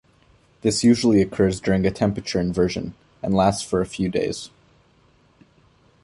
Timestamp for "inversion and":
2.39-3.35